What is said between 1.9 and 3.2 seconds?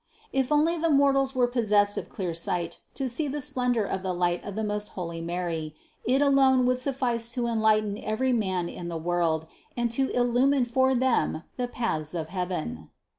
of clear sight to